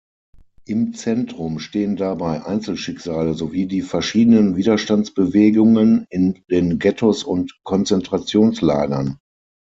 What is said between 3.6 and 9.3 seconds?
die verschiedenen Widerstandsbewegungen in den Ghettos und Konzentrationslagern.